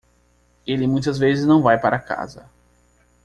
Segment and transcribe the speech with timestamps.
[0.65, 2.49] Ele muitas vezes não vai para casa